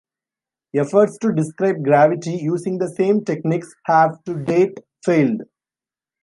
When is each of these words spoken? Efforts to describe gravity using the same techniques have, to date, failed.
Efforts 0.75 1.15
to 1.19 1.31
describe 1.31 1.83
gravity 1.83 2.31
using 2.31 2.79
the 2.79 2.87
same 2.89 3.23
techniques 3.23 3.71
have, 3.87 4.17
to 4.23 4.33
date, 4.33 4.79
failed. 5.05 5.43